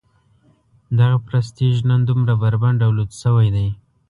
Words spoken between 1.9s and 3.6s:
دومره بربنډ او لوڅ شوی